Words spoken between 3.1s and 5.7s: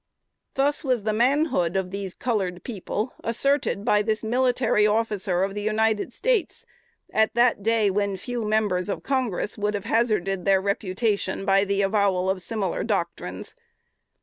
asserted by this military officer of the